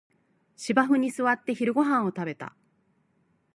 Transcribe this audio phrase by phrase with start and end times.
[0.55, 2.55] 芝生に座って昼ごはんを食べた